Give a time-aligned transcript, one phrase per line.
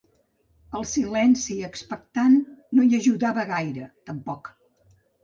[0.77, 2.37] El silenci expectant
[2.79, 4.51] no hi ajudava gaire, tampoc.